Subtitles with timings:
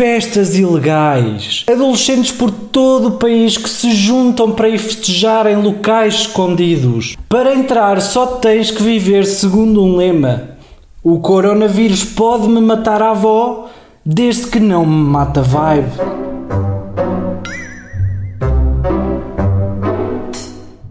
[0.00, 1.66] Festas ilegais.
[1.70, 7.18] Adolescentes por todo o país que se juntam para ir festejar em locais escondidos.
[7.28, 10.52] Para entrar só tens que viver segundo um lema.
[11.04, 13.68] O coronavírus pode me matar a avó,
[14.02, 15.92] desde que não me mata vibe.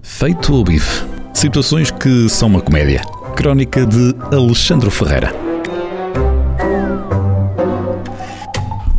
[0.03, 1.03] Feito o bife.
[1.33, 3.01] Situações que são uma comédia.
[3.35, 5.48] Crónica de Alexandre Ferreira.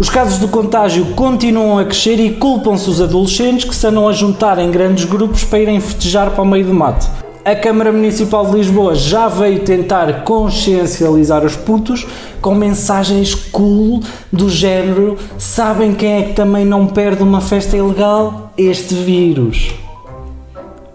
[0.01, 4.15] Os casos de contágio continuam a crescer e culpam-se os adolescentes que se andam a
[4.15, 7.07] juntar em grandes grupos para irem festejar para o meio do mato.
[7.45, 12.07] A Câmara Municipal de Lisboa já veio tentar consciencializar os putos
[12.41, 18.55] com mensagens cool do género: sabem quem é que também não perde uma festa ilegal?
[18.57, 19.69] Este vírus.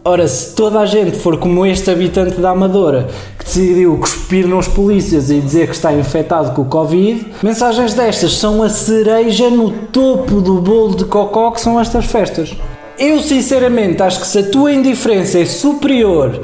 [0.08, 3.08] Ora, se toda a gente for como este habitante da Amadora
[3.40, 8.34] que decidiu cuspir nos polícias e dizer que está infectado com o Covid, mensagens destas
[8.34, 12.56] são a cereja no topo do bolo de cocó que são estas festas.
[13.00, 16.40] Eu sinceramente acho que se a tua indiferença é superior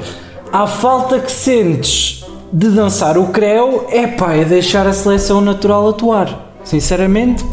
[0.52, 5.88] à falta que sentes de dançar o creu, é pá, é deixar a seleção natural
[5.88, 6.52] atuar.
[6.64, 7.44] Sinceramente.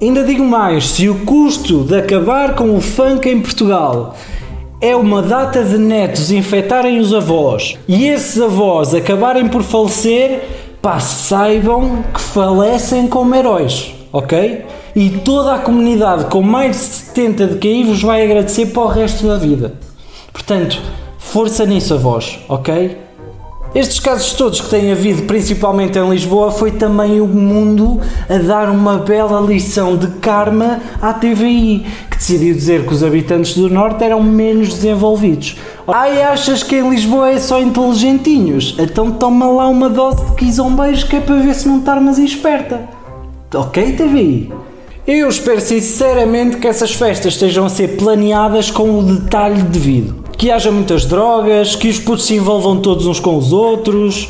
[0.00, 4.16] Ainda digo mais, se o custo de acabar com o funk em Portugal
[4.82, 10.42] é uma data de netos infectarem os avós e esses avós acabarem por falecer,
[10.82, 14.66] pá, saibam que falecem como heróis, ok?
[14.96, 18.88] E toda a comunidade com mais de 70 de QI vos vai agradecer para o
[18.88, 19.74] resto da vida.
[20.32, 20.82] Portanto,
[21.16, 22.96] força nisso, avós, ok?
[23.74, 28.68] Estes casos todos que têm havido, principalmente em Lisboa, foi também o mundo a dar
[28.68, 34.04] uma bela lição de karma à TVI, que decidiu dizer que os habitantes do Norte
[34.04, 35.56] eram menos desenvolvidos.
[35.88, 38.76] Ai, achas que em Lisboa é só inteligentinhos?
[38.78, 42.82] Então toma lá uma dose de quizombeiros que é para ver se não estás esperta.
[43.54, 44.52] Ok, TVI?
[45.06, 50.50] Eu espero sinceramente que essas festas estejam a ser planeadas com o detalhe devido que
[50.50, 54.28] haja muitas drogas, que os putos se envolvam todos uns com os outros,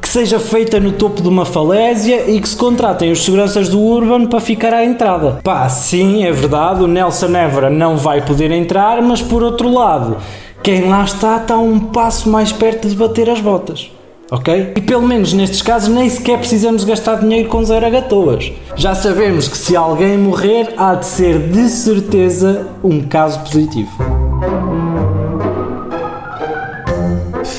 [0.00, 3.80] que seja feita no topo de uma falésia e que se contratem os seguranças do
[3.80, 5.38] Urban para ficar à entrada.
[5.44, 10.16] Pá, sim, é verdade, o Nelson Évora não vai poder entrar, mas por outro lado,
[10.64, 13.88] quem lá está está um passo mais perto de bater as botas.
[14.32, 14.72] Ok?
[14.74, 18.50] E pelo menos nestes casos nem sequer precisamos gastar dinheiro com zero agatoas.
[18.74, 24.11] Já sabemos que se alguém morrer, há de ser de certeza um caso positivo.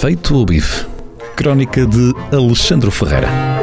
[0.03, 0.85] Feito o bife.
[1.33, 3.62] Crónica de Alexandre Ferreira.